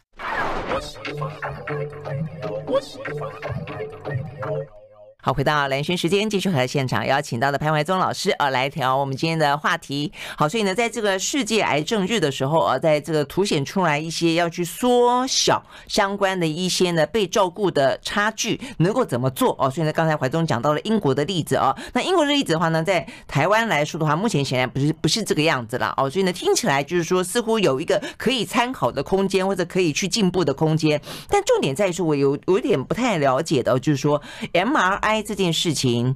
[5.21, 10.10] 好，回到蓝轩时间，继续和现场邀请到的潘怀宗老师啊，来聊我们今天的话题。
[10.38, 19.69] 好，所以呢，在这个世界癌症日的时候啊，在这个凸显出来一些要去缩小相关的一些呢被照顾的差距，能够怎么做哦？
[19.69, 26.10] 所以呢，刚才怀宗讲到了英国的例子啊，那英国的例子的话呢，在台湾来说的话，目前显然不是不是这个样子了哦。
[26.10, 31.01] 所以呢，听起来就是说似乎有一个可以参考的空间，或者可以去进步的空间。
[31.27, 34.21] 但重点在于说，我有有点不太了解的，就是说
[34.53, 35.08] MRI。
[35.21, 36.15] 这件事情，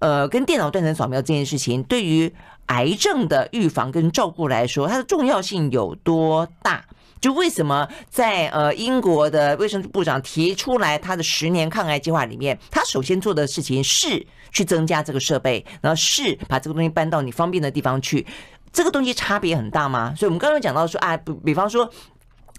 [0.00, 2.32] 呃，跟电脑断层扫描这件事情，对于
[2.66, 6.84] 癌症的预防跟照顾来说，它的重要性有多大？
[7.20, 18.26] 就为什么在呃英国的卫生部长提出来他的十年抗癌计划里面，他首先做的事情是去增加这个设备，然后是把这个东西搬到你方便的地方去。
[18.70, 20.12] 这个东西差别很大吗？
[20.14, 21.88] 所以我们刚刚讲到说，啊，比方说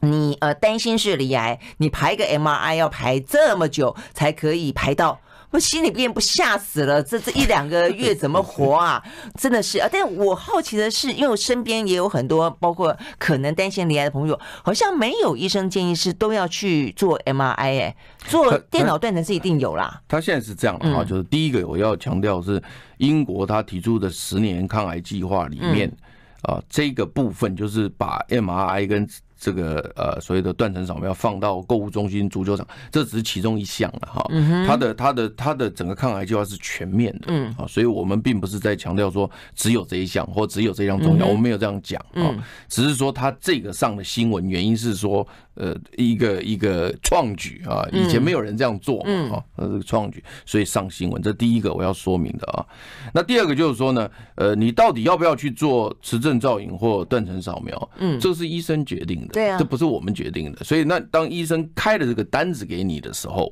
[0.02, 5.20] 你呃担心是离癌，你排个 MRI 要排这么久才可以排到。
[5.52, 9.02] 我心里边不吓死了，这这一两个月怎么活啊？
[9.40, 9.88] 真的是啊！
[9.92, 17.96] 但我好奇的是，因为我身边也有很多，包括可能担心罹癌的朋友，好像没有医生建议是都要去做 MRI 哎，
[18.28, 20.02] 做电脑断层是一定有啦。
[20.08, 22.62] 他现在是这样的啊，就是第一个我要强调是
[22.98, 25.90] 英国他提出的十年抗癌计划里面
[26.42, 29.08] 啊，这个部分就是把 MRI 跟
[29.46, 34.26] 这个呃，所谓的断层扫描放到购物中心、足球场，这只是其中一项了哈。
[34.66, 42.34] 它的、它的、它的整个抗癌计划是全面的，嗯，啊，所以我们并不是在强调说只有这一项或只有这一项重要，我们没有这样讲啊，
[42.68, 45.28] 只是说它这个上的新闻原因是说。
[45.56, 52.66] 呃，一个一个创举啊，以前没有人这样做嘛，啊，这个创举，所以上新闻，这第一个我要说明的啊。
[53.14, 57.90] 那第二个就是说呢，呃，你到底要不要去做磁振造影或断层扫描？
[57.98, 60.64] 嗯，这是医生决定的，对啊，这不是我们决定的。
[60.64, 63.52] 所以那当医生开了这个单子给你的时候，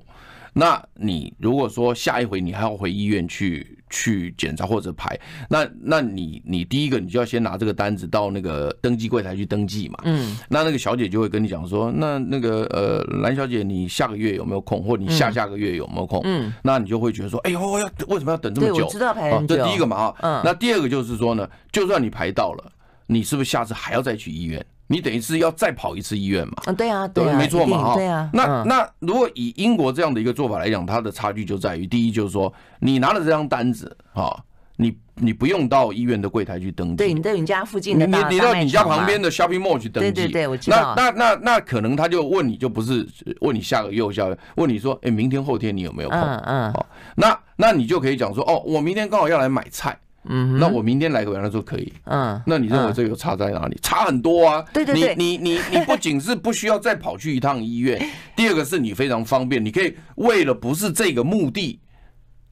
[0.53, 9.99] 那你如果说下一回你还要回医院去去检查或者排，那那你你第一个你就要先拿这个单子到那个登记柜台去登记嘛。
[10.03, 10.37] 嗯。
[10.49, 16.21] 那那个小姐就会跟你讲说，那那个呃蓝小姐，你下个月有没有空，或者你下下个月有没有空？
[16.23, 16.53] 嗯。
[16.63, 18.85] 那你就会觉得说，哎呦，我要为什么要等这么久？
[18.85, 19.55] 我知道排很久。
[19.55, 20.15] 这第一个嘛啊。
[20.21, 20.41] 嗯。
[20.43, 22.71] 那第二个就是说呢，就算你排到了，
[23.07, 24.65] 你是不是下次还要再去医院？
[24.87, 26.53] 你等于是要再跑一次医院嘛？
[26.65, 28.29] 啊，对啊，对，没错嘛，哈，对啊。
[28.33, 34.43] 那那如果以英国这样的一个做法来讲，它的差距就在于，第一就是说，你拿了这张单子，哈，
[34.75, 40.93] 你你不用到医院的柜台去登记，对，你到你家附近的，你你到你家旁边的 shopping mall 去登记，对对对，我知道。
[40.95, 43.07] 那那那那可能他就问你就不是
[43.39, 46.19] 问你下个月下个月，问你说，哎，明天后天你有没有空？
[46.19, 46.73] 嗯嗯。
[46.73, 46.85] 好，
[47.15, 49.97] 那那你就可以讲说，哦，我明天刚好要来买菜。
[50.25, 51.91] 嗯，那我明天来个，原来说可以。
[52.05, 53.77] 嗯，那你认为这个差在哪里？
[53.81, 54.63] 差很多啊。
[54.73, 58.01] 对对对，你你你你 不仅是不需要再跑去一趟医院，
[58.35, 61.79] 第二个是你非常方便，你可以为了不是这个目的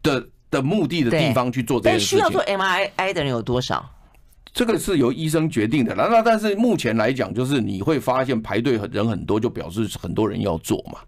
[0.03, 2.19] 的的目的的地方去做这件事情。
[2.19, 3.89] 但需要做 MRI 的人有多少？
[4.53, 5.95] 这个是由医生决定的。
[5.95, 10.99] 那那但是目前来讲，就是你会发现排队很人很多，就表示很多人要做嘛。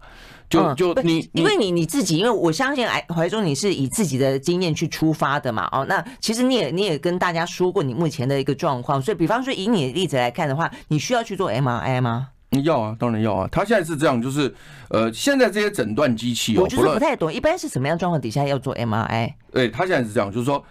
[0.48, 5.68] 就就你，因为你你自己，因为我相信哎，怀忠你是以自己的经验去出发的嘛。
[5.72, 12.28] 哦，那其实你也你也跟大家说过你目前的一个状况，所以比方说以你的例子来看的话，你需要去做 MRI 吗？
[12.62, 13.48] 要啊，当然要啊。
[13.50, 14.54] 他现在是这样，就是
[14.90, 19.32] 呃，现在这些诊断机器，我就是不太懂，一般是什么样状况底下要做 MRI？
[19.50, 20.64] 对，他现在是这样，就是说。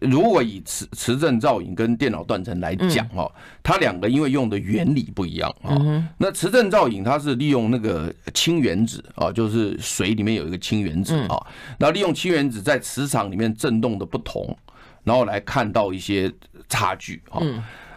[0.00, 3.30] 如果以磁磁振造影跟电脑断层来讲哦，
[3.62, 5.76] 它两个因为用的原理不一样啊。
[6.18, 11.36] 那磁振造影它是利用那个氢原子啊，就是水里面有一个氢原子啊，
[11.78, 14.56] 然后利用氢原子在磁场里面振动的不同，
[15.02, 16.32] 然后来看到一些
[16.68, 17.40] 差距啊。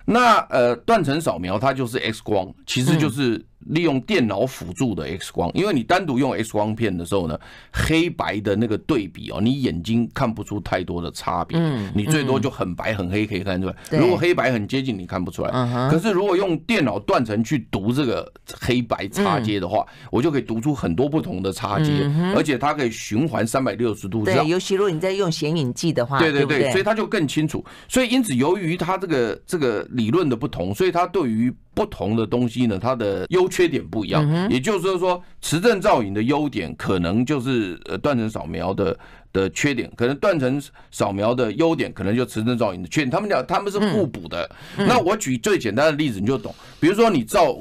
[0.06, 3.44] 那呃断层扫描它就是 X 光，其实就是。
[3.70, 7.38] 利用电脑辅助的 X 光，因为你单独用 X 光片的时候呢，
[7.72, 11.60] 黑白的那个对比哦，你眼睛看不出太多的差别，
[11.94, 13.76] 你最多就很白很黑可以看出来。
[13.92, 15.90] 如果黑白很接近，你看不出来。
[15.90, 21.92] 可是如果用电脑断层去读这个黑白差阶的话，我就可以读出很多不同的差阶，
[22.36, 24.24] 而且它可以循环三百六十度。
[24.24, 27.64] 对，尤其如果你在用显影剂的话，对对对，所以它就更清楚。
[27.88, 34.50] 所以因此，由于它这个这个理论的不同，所以它对于不同的东西呢，它的优缺点不一样。
[34.50, 38.98] 也就是说，磁振造影的优点可能就是呃断层扫描的
[39.32, 40.60] 的缺点，可能断层
[40.90, 43.12] 扫描的优点可能就磁振造影的缺点。
[43.12, 44.50] 他们俩他们是互补的。
[44.76, 47.56] 那我举最简单的例子你就懂，比如说你照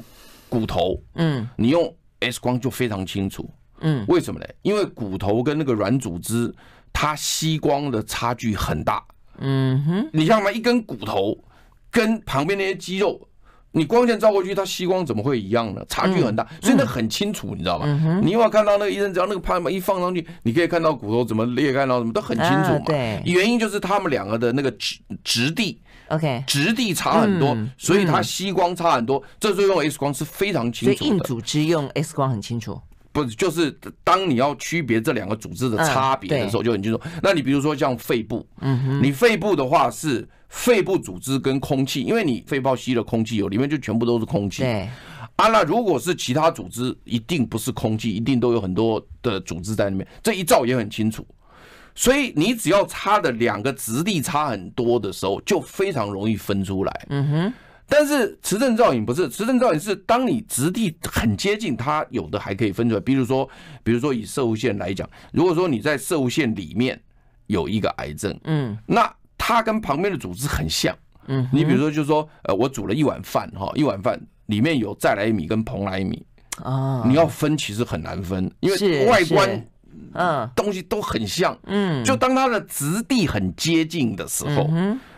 [0.49, 3.47] 骨头，嗯，你用 X 光就非常清楚，
[3.83, 4.47] 嗯，为什么呢？
[4.63, 6.51] 因为骨头跟那个软组织
[6.91, 9.05] 它吸光的差距很大，
[9.41, 11.39] 嗯哼，你像嘛一根骨头。
[11.89, 13.19] 跟旁边那些肌肉，
[13.77, 15.85] 你光线照过去，它吸光怎么会一样呢？
[15.87, 17.87] 差距很大，所以那很清楚，你知道吗？
[18.25, 22.85] 你有没有看到那个医生，只要那个拍板一放上去，你可以看到骨头怎么裂开，然后什么都很清楚嘛。
[22.87, 29.23] 对，原因就是他们两个的那个质质地，OK，质地差很多，所以它吸光差很多。
[29.39, 31.07] 这时候用 X 光是非常清楚的。
[31.07, 32.81] 硬组织用 X 光很清楚，
[33.17, 33.71] 不就是
[34.05, 37.01] 当你要区别这两个组织的差别的时候就很清楚。
[37.23, 40.29] 那你比如说像肺部，嗯，你肺部的话是。
[40.49, 44.63] 肺部组织跟空气，因为你肺泡吸了空气有，里面就全部都是空气。
[44.63, 44.89] 对，
[45.35, 50.07] 啊，那如果是其他组织，一定不是空气，一定都有很多的组织在里面。
[50.23, 51.27] 这一照也很清楚，
[51.97, 57.07] 所以你只要差的两个质地差很多的时候，就非常容易分出来。
[57.11, 57.53] 嗯哼。
[57.89, 63.01] 但是磁振造影不是，磁振造影是当你质地很接近，它有的还可以分出来。
[63.01, 63.49] 比如说，
[63.83, 67.01] 比如说以射物线来讲，如果说你在射物线里面
[67.47, 69.13] 有一个癌症，嗯，那。
[69.39, 70.97] 它跟旁边的组织很像，
[71.29, 76.21] 嗯，你比如说，就是说，呃，我煮了一碗饭哈，一碗饭里面有再来米跟蓬莱米，
[76.65, 79.67] 啊，你要分其实很难分，因为外观，
[80.15, 84.69] 嗯，东西都很像，嗯，就当它的质地很接近的时候。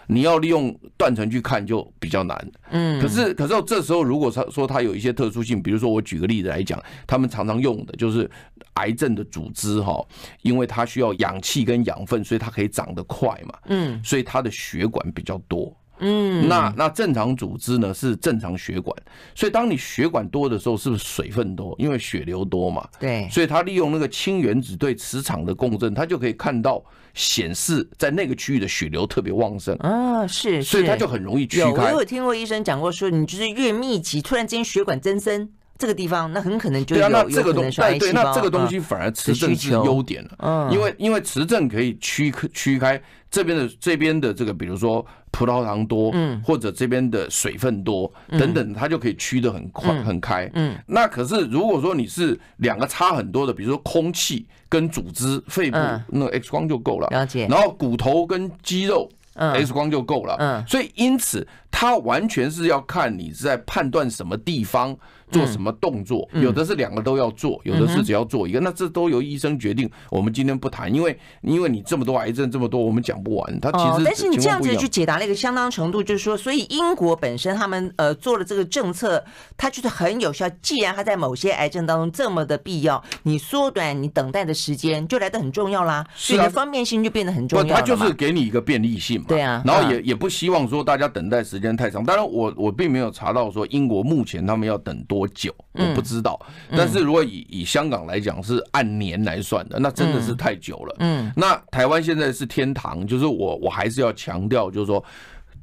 [0.08, 8.28] 你要利用断层去看就比较难，嗯，可是可是这时候如果他说它有一些特殊性，比如说我举个例子来讲，他们常常用的就是
[8.74, 10.02] 癌症的组织哈，
[10.42, 15.76] 因为它需要氧气跟养分，所以它可以长得快嘛，嗯，所以它的血管比较多。
[16.00, 18.96] 嗯，那那正常组织呢是正常血管，
[19.34, 21.74] 所以当你血管多的时候，是不是水分多？
[21.76, 22.88] 因为血流多嘛。
[23.00, 26.80] 对，所以它利用那个氢原子对磁场的共振，它就可以看到
[27.18, 29.74] 显示在那个区域的血流特别旺盛。
[29.78, 31.92] 啊，是，所以它就很容易驱开。
[31.92, 35.50] 我有听过医生讲过，说你就是越密集，突然间血管增生。
[35.76, 43.00] 这个地方，那很可能就有对啊，那这个东西，对对，那这个东西反而磁振是优点了，嗯，因为因为磁振可以驱驱开
[43.30, 59.08] 这边的这边的这个，比如说葡萄糖多，嗯，或者这边的水分多等等，它就可以驱得很快很开，嗯，那可是如果说你是两个差很多的，比如说空气跟组织、肺部，那 X 光就够了，了解，然后骨头跟肌肉。
[59.40, 64.96] X 光就够了，嗯，所以因此它完全是要看你是在判断什么地方
[65.30, 69.88] 做什么动作，有的是两个都要做，有的是只要做一个，那这都由医生决定。
[70.10, 73.60] 我们今天不谈，因为因为你这么多癌症这么多，我们讲不完。
[73.60, 79.22] 他其实，但是你这样子去解答了一个相当程度，就是说，所以英国本身他们呃做了这个政策，
[79.56, 80.48] 它就是很有效。
[80.62, 87.74] 既然它在某些癌症当中这么的必要，你缩短你等待的时间就来的很重要啦，所以你的方便性就变得很重要。
[87.74, 89.26] 它就是给你一个便利性嘛。
[89.28, 92.04] 对啊，然后也也不希望说大家等待时间太长。
[92.04, 96.38] 当然，我我并没有查到说英国目前他们要等多久，我不知道。
[96.70, 100.96] 但是如果以以香港来讲是按年来算的，那真的是太久了。
[101.00, 105.04] 嗯，那台湾现在是天堂，就是我我还是要强调，就是说。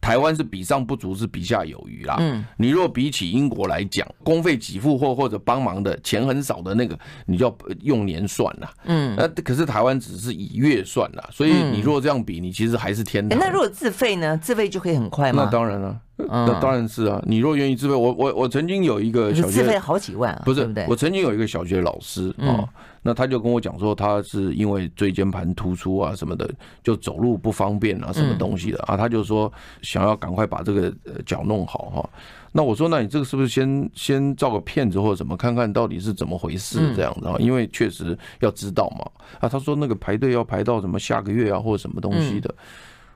[0.01, 2.17] 台湾是比上不足，是比下有余啦。
[2.19, 8.71] 嗯，你若比起英国来讲，公费给付或或者帮忙的钱很少的那个，你就要用年算啦。
[8.83, 13.39] 嗯，那可是台湾只是以月算啦，所以你若这样比，你其实还是天堂。
[13.39, 14.37] 那如果自费呢？
[14.37, 15.45] 自费就可以很快吗？
[15.45, 15.99] 那当然了。
[16.17, 20.85] 那当然是啊，你若愿意自费，我我我曾经有一个小学自费好几万啊，不是对不对？
[20.87, 22.63] 我曾经有一个小学老师啊，
[23.01, 26.49] 那他就跟我讲说，他是因为椎间盘突出啊什么的，
[26.81, 29.51] 就走路不方便啊，什么东西的啊，他就说
[29.81, 30.93] 想要赶快把这个
[31.25, 32.09] 脚弄好哈。
[32.53, 37.35] 那我说，那你这个是不是先先照个片子或者怎么看看到底是怎么回事这样子啊？
[37.39, 39.05] 因为确实要知道嘛。
[39.41, 42.55] 啊，他说那个排队要排到什么下个月啊，或者什么东西的。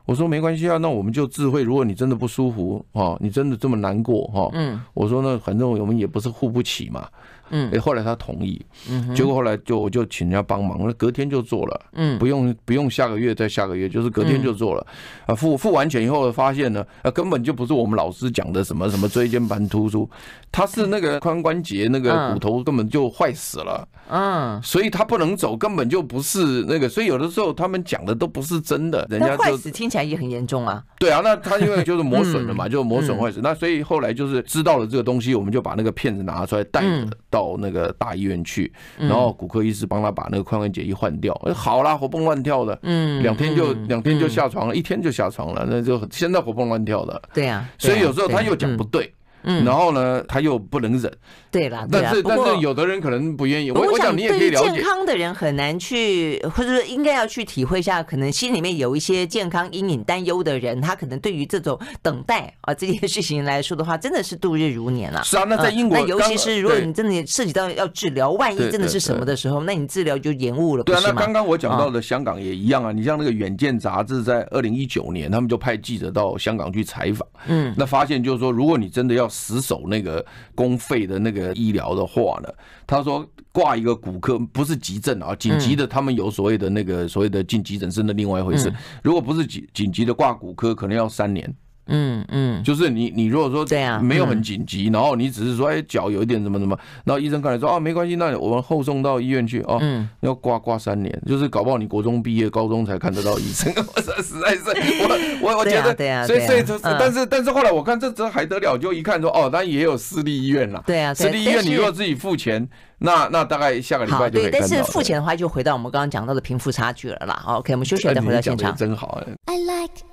[0.09, 1.61] 我说没关系啊，那我们就智慧。
[1.61, 7.07] 如果你真的不舒服啊，你真的这么难过哈，嗯，我说那反正我们也不是护不起嘛。
[7.51, 14.85] 嗯，哎，后来他同意，嗯，结果后来就我就请人家帮忙，那隔天就做了，嗯，不用不用下个月再下个月，就是隔天就做了，
[15.25, 20.09] 啊，付付完钱以后发现呢，啊，根本就不是我们老师讲的什么什么椎间盘突出，
[20.51, 37.38] 他是那个髋关节那个骨头根本就坏死了，嗯，所以他不能走，根本就不是那个，所以有的时候他们讲的都不是真的，人家就坏死听起来也很严重啊，对啊，那他因为就是磨损了嘛， 就磨损坏死，那所以后来就是知道了这个东西，我们就把那个片子拿出来带着到。
[37.39, 49.09] 到那个大医院去，然后骨科医师帮他把那个髋关节一换掉，哎，好啦，活蹦乱跳的，嗯，两天就两天就下床了，一天就下床了，那就现在活蹦乱跳的，对呀，所以有时候他又讲不对。
[49.43, 51.11] 嗯，然后呢，他又不能忍，
[51.49, 53.71] 对了，但是但是有的人可能不愿意。
[53.71, 65.23] 我我想你也可以了解，健康的人很难去，或者说应该要去体会一下，可能心里面有一些健康阴影担忧的人，他可能对于这种等待啊这件事情来说的话，真的是度日如年了。
[65.23, 70.83] 是啊，那在英国，那尤其是如果你真的涉及到要治疗，万一真的是什么的时候，那你治疗就延误了。
[70.83, 72.91] 对啊，那刚刚我讲到的香港也一样啊。
[72.91, 80.09] 你像那个《远见》杂志在二零一九年，他们就派记者到香港去采访，嗯，那发现就是说，如果你真的要死守那个。
[80.09, 80.25] 呃，
[80.55, 82.49] 公费的那个医疗的话呢，
[82.87, 88.73] 他说挂一个骨科不是急症啊，紧急的他们有所谓的那个所谓的进急诊室的另外一回事，
[89.03, 91.55] 如果不是紧紧急的挂骨科，可能要三年。
[91.89, 99.79] 嗯嗯，就是你你如果说对啊，没有很紧急，然后你只是说哎脚有一点什么什么，然后医生看来说啊没关系，那我们后送到医院去哦，
[100.21, 104.63] 要挂挂三年，就是搞不好你国中毕业，高中才看得到医生， 我说实在是
[105.03, 112.67] 我我我觉得，所以所以就是，但是但是后来我看这这还得了，就一看说哦，但也有私立医院了，对啊，私立医院你如果自己付钱，
[112.99, 114.49] 那那大概下个礼拜就可。
[114.49, 117.41] 对，但是付钱的话就回到我们刚刚讲到的贫富差距了啦。
[117.47, 118.75] OK，我们休息再回到现场。
[118.75, 119.21] 真好。
[119.45, 120.03] I like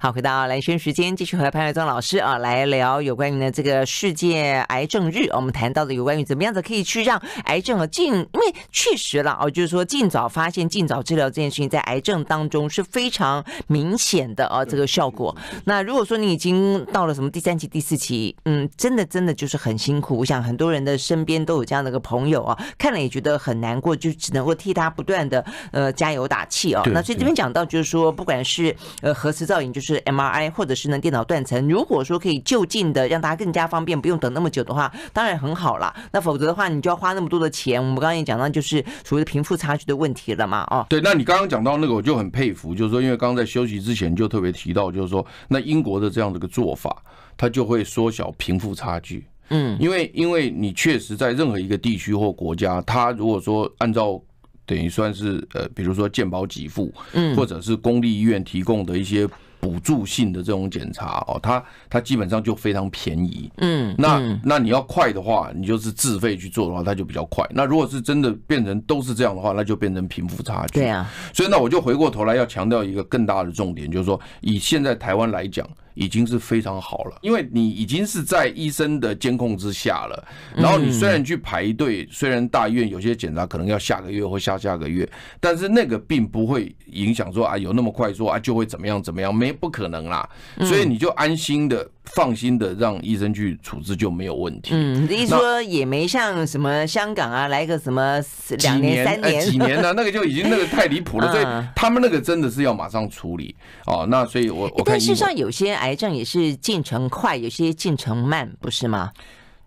[0.00, 5.26] 好，回到蓝轩时间，继续和潘岳宗老师啊来聊有关于呢这个世界癌症日。
[5.32, 15.36] 我们谈到的有关于怎么样子可以去让癌症啊尽，因为确实了啊，就是说尽早发现、尽早治疗这件事情，在癌症当中是非常明显的啊这个效果。
[15.64, 20.18] 那如果说你已经到了什么第三期、第四期，嗯，真的真的就是很辛苦。
[20.18, 26.82] 我想很多人的身边都有这样的一个朋友啊，看了也觉得很难过，就只能够替他不断的呃加油打气哦。
[26.92, 28.72] 那所以这边讲到就是说，不管是
[29.02, 35.94] 呃核磁造影，就是是 MRI 或者是呢电脑断层，如果说可以就近的让大家更加方便，不用等那么久的话，当然很好了。
[36.12, 37.80] 那否则的话，你就要花那么多的钱。
[37.80, 40.66] 我们刚刚也讲到，就是所谓的贫富差距的问题了嘛。
[40.70, 47.02] 哦，对，那你刚刚讲到那个，我就很佩服，就是说，因为刚刚在休息之前就特别提到，就是说，那英国的这样的一个做法，
[47.36, 49.26] 它就会缩小贫富差距。
[49.48, 54.20] 嗯，因为因为你确实在任何一个地区或国家，它如果说按照
[54.66, 59.26] 等于算是呃，比如说健保给付，嗯，或者是公立医院提供的一些。
[59.60, 67.46] 补助性的这种检查哦，它它基本上就非常便宜，嗯，那那你要快的话，你就是自费去做的话，它就比较快。
[67.50, 70.80] 那如果是真的变成都是这样的话，那就变成贫富差距。
[70.80, 75.68] 对啊，所以那我就回过头来要强调一个更大的重点，就是说以现在台湾来讲。
[75.98, 80.28] 已经是非常好了，因为你已经是在医生的监控之下了。
[80.54, 85.08] 然后你虽然去排队，虽然大医院有些检查可能要下个月或下下个月，
[85.40, 90.28] 但是那个并不会影响说啊有那么快说啊就会怎么样怎么样，没不可能啦。
[90.60, 91.90] 所以你就安心的。
[92.14, 94.70] 放心的让医生去处置就没有问题。
[94.72, 98.20] 嗯，你说也没像什么香港啊，来个什么
[98.60, 99.92] 两年三年几年呢？
[99.96, 101.44] 那个就已经那个太离谱了，所以
[101.74, 103.54] 他们那个真的是要马上处理
[103.86, 104.06] 哦。
[104.08, 109.10] 那所以我我看事实上有些癌症也是进程快，有些进程慢，不是吗？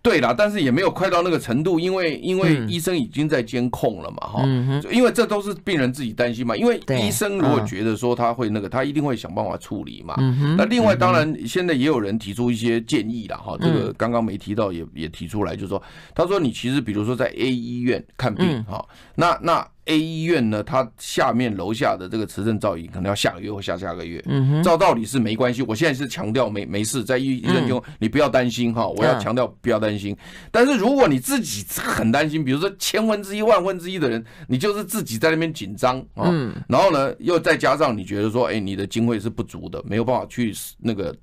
[0.02, 6.56] 对啦，但是也没有快到那个程度，因为因为医生已经在监控了嘛，哈、嗯，因为这都是病人自己担心嘛。
[6.56, 10.16] 因为医生如果觉得说他会那个，他一定会想办法处理嘛。
[10.18, 15.80] 嗯、那另外，当然现在也有人提出一些建议了，哈，这个刚刚没提到也也提出来，就是说，
[16.16, 18.84] 他说你其实比如说在 A 医院看病，哈，
[19.14, 24.22] 那那 A 医院呢，它下面楼下的这个磁振造影可能要下个月或下下个月。
[24.26, 25.62] 嗯哼，照道理是没关系。
[25.62, 30.16] 我现在是强调没没事，在医医院中你不要担心哈，我要强调不要担心。
[30.50, 36.32] 但是如果你自己很担心，比如说千分之一、万分之一的人，你就是自己在那边紧张啊，
[36.68, 41.14] 然后呢又再加上你觉得说，哎，你的经费是不足的，没有办法去那个。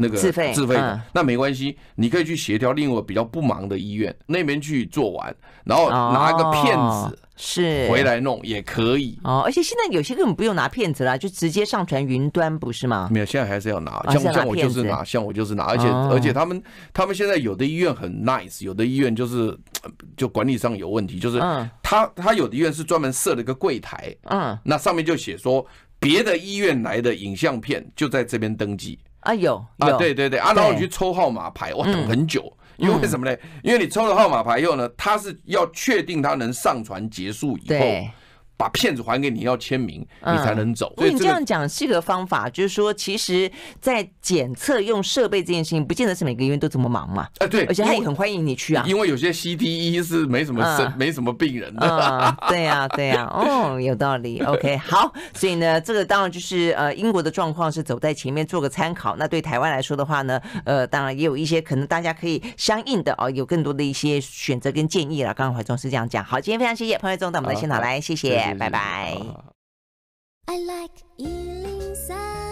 [0.00, 5.34] 那个自费自费的，那没关系，你可以去协调另外比较不忙的医院那边去做完，
[5.64, 9.40] 然后拿一个片子是回来弄也可以哦。
[9.44, 13.08] 而且现在有些根本不用拿片子啦，就直接上传云端，不是吗？
[13.10, 14.02] 没有，现在还是要拿。
[14.10, 16.62] 像像我就是拿，像我就是拿，而且而且他们
[16.92, 19.56] 他们现在有的医院很 nice，有的医院就是
[20.16, 21.38] 就管理上有问题，就是
[21.82, 25.64] 他他有的医院是专门设了一个柜台，嗯，那上面就写说
[26.00, 28.98] 别的医院来的影像片就在这边登记。
[29.20, 33.36] 啊有啊对对对啊，然后你去抽号码牌，哇等很久，因为为什么呢？
[33.62, 38.08] 因为你抽了号码牌以后呢，他是要确定他能上传结束以后。
[38.58, 40.92] 把骗子还给你，要签名，你才能走。
[40.96, 43.50] 所以你这样讲是个方法，就是说，其实，
[43.80, 47.28] 在检测用设备这件事情，不见得是每个医院都这么忙嘛。
[47.38, 48.84] 哎，对，而且他也很欢迎你去啊。
[48.86, 52.36] 因为有些 CTE 是没什么生，没什么病人的。
[52.48, 54.40] 对呀，对呀，哦，有道理。
[54.40, 59.14] OK，好，所以呢，这个当然就是呃，英国的状况是走在前面，做个参考。
[59.16, 65.32] 那对台湾来说的话呢，呃，当然也有一些可能大家可以相应的哦，有更多的一些选择跟建议了。
[65.32, 66.24] 刚刚怀中是这样讲。
[66.24, 68.47] 好，今天非常谢谢彭怀忠到我们的现场来，谢谢。
[68.54, 69.16] 拜拜。
[70.46, 72.47] I like